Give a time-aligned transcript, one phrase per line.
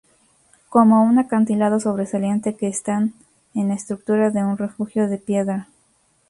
[0.67, 3.13] Como un acantilado sobresaliente que están
[3.53, 5.67] en la estructura de un refugio de piedra.